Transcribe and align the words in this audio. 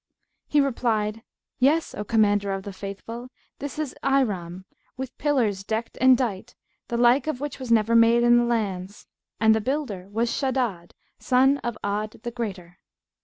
He 0.47 0.59
replied, 0.59 1.21
'Yes, 1.59 1.93
O 1.93 2.03
Commander 2.03 2.51
of 2.53 2.63
the 2.63 2.73
Faithful, 2.73 3.29
this 3.59 3.77
is 3.77 3.93
'Iram 4.01 4.65
with 4.97 5.15
pillars 5.19 5.63
decked 5.63 5.95
and 6.01 6.17
dight, 6.17 6.55
the 6.87 6.97
like 6.97 7.27
of 7.27 7.39
which 7.39 7.59
was 7.59 7.71
never 7.71 7.93
made 7.93 8.23
in 8.23 8.37
the 8.37 8.45
lands,'[FN#169] 8.45 9.05
and 9.41 9.53
the 9.53 9.61
builder 9.61 10.09
was 10.09 10.31
Shaddad 10.31 10.93
son 11.19 11.59
of 11.59 11.77
Ad 11.83 12.19
the 12.23 12.31
Greater.' 12.31 12.79